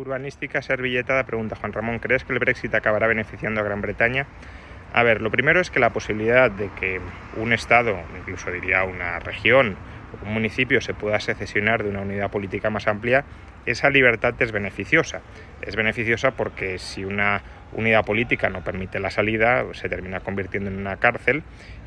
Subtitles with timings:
[0.00, 4.26] Urbanística servilletada pregunta Juan Ramón, ¿crees que el Brexit acabará beneficiando a Gran Bretaña?
[4.94, 7.00] A ver, lo primero es que la posibilidad de que
[7.36, 9.76] un Estado, incluso diría una región,
[10.24, 13.24] un municipio se pueda secesionar de una unidad política más amplia,
[13.66, 15.20] esa libertad es beneficiosa.
[15.62, 17.42] Es beneficiosa porque si una
[17.72, 21.42] unidad política no permite la salida, se termina convirtiendo en una cárcel,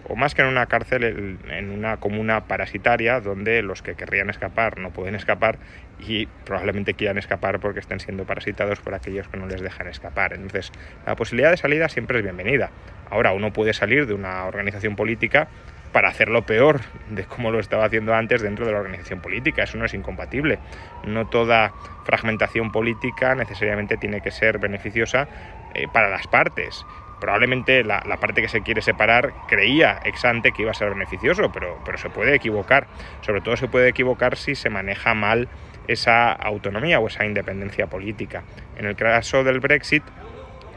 [0.08, 4.78] o más que en una cárcel, en una comuna parasitaria donde los que querrían escapar
[4.78, 5.58] no pueden escapar
[6.00, 10.33] y probablemente quieran escapar porque estén siendo parasitados por aquellos que no les dejan escapar.
[10.33, 10.72] Entonces,
[11.05, 12.72] la posibilidad de salida siempre es bienvenida.
[13.09, 15.48] Ahora, uno puede salir de una organización política
[15.94, 19.63] para hacerlo peor de cómo lo estaba haciendo antes dentro de la organización política.
[19.63, 20.59] Eso no es incompatible.
[21.05, 21.72] No toda
[22.03, 25.27] fragmentación política necesariamente tiene que ser beneficiosa
[25.73, 26.86] eh, para las partes.
[27.21, 31.52] Probablemente la, parte que se quiere separar creía ex ante que iba a ser beneficioso,
[31.53, 32.88] pero, pero se puede equivocar.
[33.21, 35.47] Sobre todo se puede equivocar si se maneja mal
[35.88, 38.44] esa autonomía o esa independencia política.
[38.77, 40.03] En el caso del Brexit,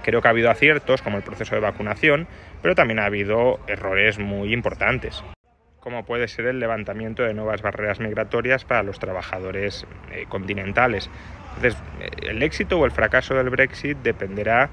[0.06, 2.28] creo que ha habido aciertos como el proceso de vacunación,
[2.62, 5.22] pero también ha habido errores muy importantes
[5.86, 11.08] como puede ser el levantamiento de nuevas barreras migratorias para los trabajadores eh, continentales.
[11.54, 14.68] Entonces, eh, el éxito o el fracaso del Brexit dependerá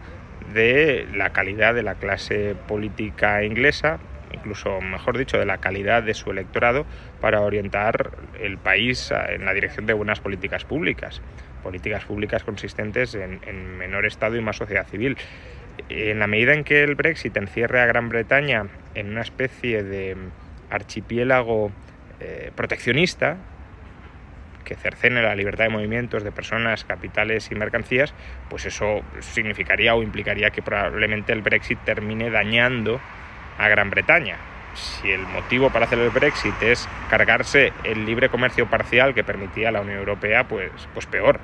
[0.56, 4.00] de la calidad de la clase política inglesa,
[4.34, 6.88] incluso mejor dicho, de la calidad de su electorado
[7.22, 11.22] para orientar el país en la dirección de buenas políticas públicas,
[11.64, 15.18] políticas públicas consistentes en, menor Estado y más sociedad civil.
[15.90, 20.16] En la medida en que el Brexit encierre a Gran Bretaña en una especie de
[20.70, 21.72] archipiélago
[22.20, 23.38] eh, proteccionista,
[24.64, 28.14] que cercene la libertad de movimientos de personas, capitales y mercancías,
[28.50, 33.02] pues eso significaría o implicaría que probablemente el Brexit termine dañando
[33.58, 34.53] a Gran Bretaña.
[34.74, 39.72] Si el motivo para hacer el Brexit es cargarse el libre comercio parcial que permitía
[39.72, 41.40] la Unión Europea, pues, pues peor.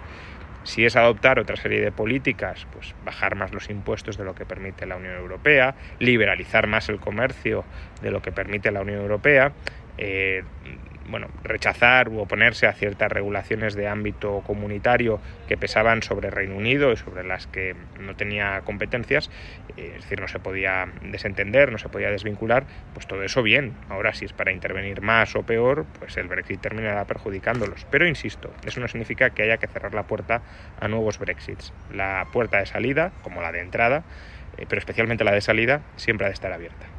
[0.64, 4.46] Si es adoptar otra serie de políticas, pues bajar más los impuestos de lo que
[4.46, 7.64] permite la Unión Europea, liberalizar más el comercio
[8.02, 9.54] de lo que permite la Unión Europea,
[10.00, 10.44] eh,
[11.10, 16.92] bueno, rechazar u oponerse a ciertas regulaciones de ámbito comunitario que pesaban sobre Reino Unido
[16.92, 19.30] y sobre las que no tenía competencias,
[19.76, 23.74] eh, es decir, no se podía desentender, no se podía desvincular, pues todo eso bien.
[23.90, 27.86] Ahora, si es para intervenir más o peor, pues el Brexit terminará perjudicándolos.
[27.90, 30.42] Pero insisto, eso no significa que haya que cerrar la puerta
[30.80, 31.74] a nuevos Brexits.
[31.94, 34.04] La puerta de salida, como la de entrada,
[34.58, 36.99] eh, pero especialmente la de salida, siempre ha de estar abierta.